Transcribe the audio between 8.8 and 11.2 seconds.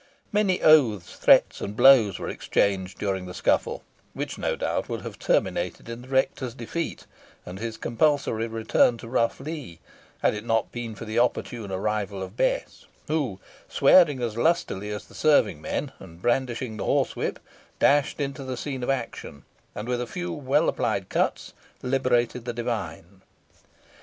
to Rough Lee, had it not been for the